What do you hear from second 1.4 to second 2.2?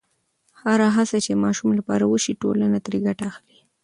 ماشوم لپاره